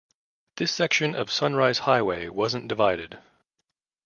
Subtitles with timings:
[0.57, 3.19] This section of Sunrise Highway wasn't divided.